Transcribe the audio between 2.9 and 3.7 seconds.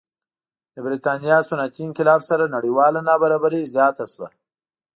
نابرابري